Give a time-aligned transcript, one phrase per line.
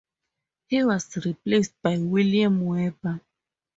[0.65, 3.21] He was replaced by William Weber.